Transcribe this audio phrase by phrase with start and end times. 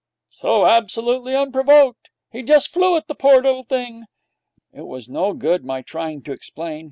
[0.31, 4.05] 'So absolutely unprovoked!' 'He just flew at the poor little thing!'
[4.73, 6.79] It was no good my trying to explain.